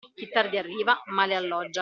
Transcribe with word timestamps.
Chi 0.15 0.27
tardi 0.29 0.57
arriva, 0.57 0.99
male 1.07 1.35
alloggia. 1.35 1.79